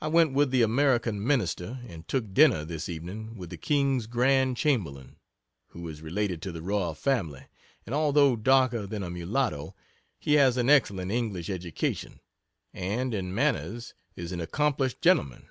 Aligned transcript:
I 0.00 0.06
went 0.06 0.32
with 0.32 0.52
the 0.52 0.62
American 0.62 1.26
Minister 1.26 1.80
and 1.88 2.06
took 2.06 2.32
dinner 2.32 2.64
this 2.64 2.88
evening 2.88 3.34
with 3.34 3.50
the 3.50 3.56
King's 3.56 4.06
Grand 4.06 4.56
Chamberlain, 4.56 5.16
who 5.70 5.88
is 5.88 6.02
related 6.02 6.40
to 6.42 6.52
the 6.52 6.62
royal 6.62 6.94
family, 6.94 7.46
and 7.84 7.92
although 7.92 8.36
darker 8.36 8.86
than 8.86 9.02
a 9.02 9.10
mulatto, 9.10 9.74
he 10.20 10.34
has 10.34 10.56
an 10.56 10.70
excellent 10.70 11.10
English 11.10 11.50
education 11.50 12.20
and 12.72 13.12
in 13.12 13.34
manners 13.34 13.92
is 14.14 14.30
an 14.30 14.40
accomplished 14.40 15.02
gentleman. 15.02 15.48